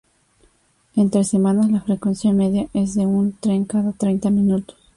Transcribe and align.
Entre 0.95 1.23
semanas 1.23 1.69
la 1.69 1.79
frecuencia 1.79 2.33
media 2.33 2.67
es 2.73 2.95
de 2.95 3.05
un 3.05 3.33
tren 3.33 3.65
cada 3.65 3.91
treinta 3.91 4.31
minutos. 4.31 4.75